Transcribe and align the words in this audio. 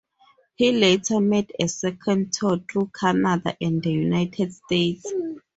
He 0.55 0.71
later 0.71 1.19
made 1.19 1.51
a 1.59 1.67
second 1.67 2.33
tour 2.33 2.57
through 2.57 2.89
Canada 2.99 3.55
and 3.61 3.83
the 3.83 3.91
United 3.91 4.51
States. 4.51 5.05